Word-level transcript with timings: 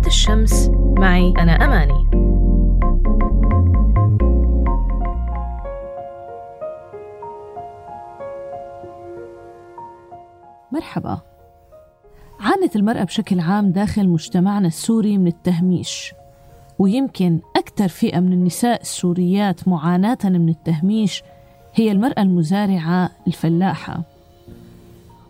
بنات 0.00 0.12
الشمس. 0.12 0.70
معي 0.98 1.32
أنا 1.38 1.52
أماني. 1.52 2.04
مرحبا. 10.72 11.18
عانت 12.40 12.76
المرأة 12.76 13.04
بشكل 13.04 13.40
عام 13.40 13.70
داخل 13.70 14.08
مجتمعنا 14.08 14.66
السوري 14.66 15.18
من 15.18 15.26
التهميش 15.26 16.14
ويمكن 16.78 17.40
أكثر 17.56 17.88
فئة 17.88 18.20
من 18.20 18.32
النساء 18.32 18.80
السوريات 18.80 19.68
معاناة 19.68 20.18
من 20.24 20.48
التهميش 20.48 21.22
هي 21.74 21.92
المرأة 21.92 22.22
المزارعة 22.22 23.10
الفلاحة. 23.26 24.02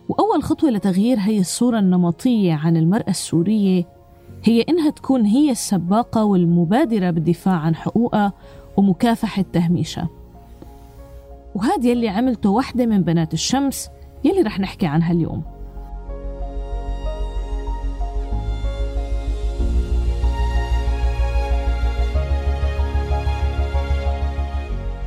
وأول 0.08 0.42
خطوة 0.42 0.70
لتغيير 0.70 1.18
هي 1.18 1.38
الصورة 1.38 1.78
النمطية 1.78 2.54
عن 2.54 2.76
المرأة 2.76 3.10
السورية 3.10 3.99
هي 4.44 4.62
إنها 4.62 4.90
تكون 4.90 5.24
هي 5.24 5.50
السباقة 5.50 6.24
والمبادرة 6.24 7.10
بالدفاع 7.10 7.54
عن 7.54 7.74
حقوقها 7.74 8.32
ومكافحة 8.76 9.44
تهميشها 9.52 10.08
وهذا 11.54 11.88
يلي 11.88 12.08
عملته 12.08 12.50
وحدة 12.50 12.86
من 12.86 13.02
بنات 13.02 13.34
الشمس 13.34 13.90
يلي 14.24 14.42
رح 14.42 14.60
نحكي 14.60 14.86
عنها 14.86 15.12
اليوم. 15.12 15.42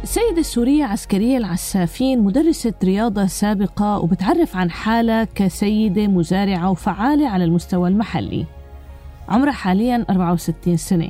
السيدة 0.04 0.40
السورية 0.40 0.84
عسكرية 0.84 1.38
العسافين 1.38 2.24
مدرسة 2.24 2.74
رياضة 2.84 3.26
سابقة 3.26 4.00
وبتعرف 4.00 4.56
عن 4.56 4.72
حالها 4.72 5.24
كسيدة 5.24 6.08
مزارعة 6.08 6.72
وفعالة 6.72 7.28
على 7.28 7.44
المستوى 7.44 7.90
المحلي. 7.90 8.46
عمرها 9.30 9.52
حاليا 9.52 10.06
64 10.10 10.78
سنة. 10.78 11.10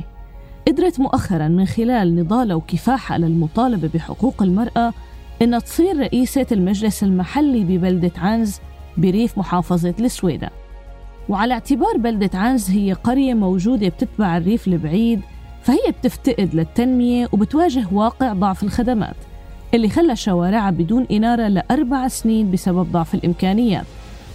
قدرت 0.67 1.00
مؤخرا 1.00 1.47
من 1.47 1.66
خلال 1.66 2.16
نضالها 2.16 2.56
وكفاحها 2.56 3.17
للمطالبة 3.17 3.89
بحقوق 3.94 4.44
المرأة 4.44 4.94
إنها 5.42 5.59
تصير 5.59 6.00
رئيسة 6.00 6.45
المجلس 6.52 7.03
المحلي 7.03 7.64
ببلدة 7.64 8.11
عنز 8.17 8.59
بريف 8.97 9.38
محافظة 9.38 9.94
السويدة. 10.00 10.50
وعلى 11.30 11.53
اعتبار 11.53 11.97
بلدة 11.97 12.39
عنز 12.39 12.69
هي 12.69 12.94
قرية 12.94 13.34
موجودة 13.34 13.88
بتتبع 13.88 14.38
الريف 14.38 14.67
البعيد 14.67 15.22
فهي 15.61 15.91
بتفتقد 16.02 16.56
للتنمية 16.56 17.30
وبتواجه 17.31 17.88
واقع 17.91 18.34
ضعف 18.34 18.64
الخدمات 18.64 19.16
اللي 19.73 19.89
خلى 19.89 20.16
شوارعها 20.16 20.72
بدون 20.72 21.08
إنارة 21.11 21.47
لأربع 21.47 22.08
سنين 22.08 22.52
بسبب 22.52 22.91
ضعف 22.91 23.14
الإمكانيات. 23.16 23.86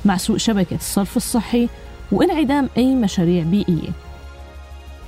مع 0.05 0.17
سوء 0.17 0.37
شبكة 0.37 0.77
الصرف 0.77 1.17
الصحي 1.17 1.69
وانعدام 2.13 2.69
أي 2.77 2.95
مشاريع 2.95 3.45
بيئية. 3.45 3.91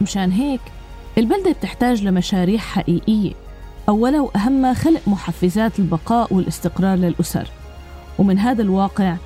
مشان 0.00 0.32
هيك 0.32 0.60
البلدة 1.18 1.52
بتحتاج 1.52 2.04
لمشاريع 2.04 2.58
حقيقية 2.58 3.32
أولا 3.88 4.20
وأهمها 4.20 4.74
خلق 4.74 5.00
محفزات 5.06 5.78
البقاء 5.78 6.34
والاستقرار 6.34 6.98
للأسر. 6.98 7.48
ومن 8.18 8.38
هذا 8.38 8.62
الواقع 8.62 9.16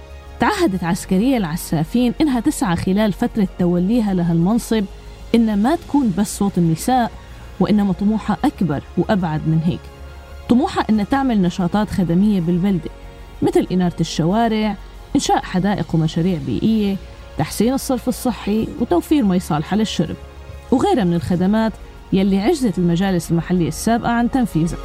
تعهدت 0.41 0.85
عسكرية 0.85 1.37
العسافين 1.37 2.15
إنها 2.21 2.41
تسعى 2.41 2.77
خلال 2.77 3.13
فترة 3.13 3.49
توليها 3.59 4.15
لها 4.15 4.33
المنصب 4.33 4.85
إن 5.35 5.63
ما 5.63 5.77
تكون 5.77 6.15
بس 6.19 6.39
صوت 6.39 6.59
النساء 6.59 7.13
وإنما 7.61 7.93
طموحها 7.93 8.37
أكبر 8.45 8.83
وأبعد 8.99 9.41
من 9.49 9.61
هيك. 9.65 9.81
طموحها 10.49 10.85
إن 10.91 11.09
تعمل 11.09 11.43
نشاطات 11.43 11.91
خدمية 11.91 12.41
بالبلدة 12.41 12.91
مثل 13.43 13.67
إنارة 13.73 13.97
الشوارع 14.01 14.77
إنشاء 15.17 15.43
حدائق 15.43 15.95
ومشاريع 15.95 16.39
بيئية 16.47 16.97
تحسين 17.39 17.75
الصرف 17.75 18.09
الصحي 18.09 18.69
وتوفير 18.81 19.25
مي 19.25 19.41
صالحة 19.41 19.77
للشرب. 19.77 20.17
وغيرها 20.73 21.05
من 21.05 21.15
الخدمات 21.15 21.73
يلي 22.13 22.41
عجزت 22.41 22.79
المجالس 22.79 23.31
المحلية 23.31 23.69
السابقة 23.69 24.11
عن 24.11 24.31
تنفيذها 24.31 24.79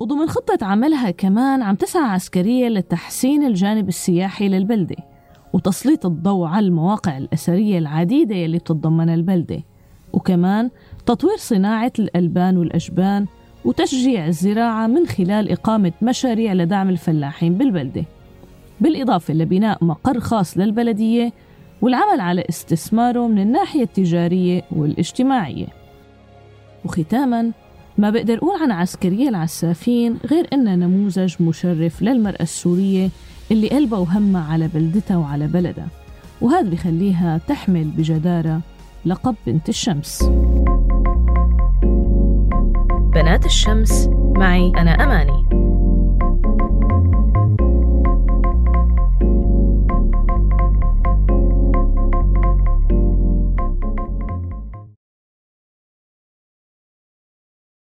وضمن 0.00 0.28
خطة 0.28 0.66
عملها 0.66 1.10
كمان 1.10 1.62
عم 1.62 1.74
تسعى 1.74 2.02
عسكرية 2.02 2.68
لتحسين 2.68 3.44
الجانب 3.44 3.88
السياحي 3.88 4.48
للبلدة 4.48 4.96
وتسليط 5.52 6.06
الضوء 6.06 6.46
على 6.46 6.66
المواقع 6.66 7.18
الأثرية 7.18 7.78
العديدة 7.78 8.34
يلي 8.34 8.58
بتتضمنها 8.58 9.14
البلدة. 9.14 9.62
وكمان 10.12 10.70
تطوير 11.10 11.36
صناعة 11.36 11.92
الألبان 11.98 12.56
والأجبان 12.56 13.26
وتشجيع 13.64 14.26
الزراعة 14.26 14.86
من 14.86 15.06
خلال 15.06 15.52
إقامة 15.52 15.92
مشاريع 16.02 16.52
لدعم 16.52 16.88
الفلاحين 16.88 17.54
بالبلدة. 17.54 18.04
بالإضافة 18.80 19.34
لبناء 19.34 19.84
مقر 19.84 20.20
خاص 20.20 20.58
للبلدية 20.58 21.32
والعمل 21.82 22.20
على 22.20 22.44
استثماره 22.48 23.28
من 23.28 23.38
الناحية 23.38 23.82
التجارية 23.82 24.62
والاجتماعية. 24.72 25.66
وختاماً 26.84 27.50
ما 27.98 28.10
بقدر 28.10 28.38
أقول 28.38 28.62
عن 28.62 28.70
عسكرية 28.70 29.28
العسافين 29.28 30.18
غير 30.30 30.46
إنها 30.52 30.76
نموذج 30.76 31.34
مشرف 31.40 32.02
للمرأة 32.02 32.42
السورية 32.42 33.08
اللي 33.50 33.68
قلبها 33.68 33.98
وهمها 33.98 34.52
على 34.52 34.68
بلدتها 34.68 35.16
وعلى 35.16 35.46
بلدها 35.46 35.88
وهذا 36.40 36.70
بخليها 36.70 37.40
تحمل 37.48 37.84
بجدارة 37.84 38.60
لقب 39.04 39.34
بنت 39.46 39.68
الشمس. 39.68 40.22
بنات 43.20 43.46
الشمس. 43.46 44.08
معي 44.36 44.72
أنا 44.76 44.90
أماني. 44.90 45.59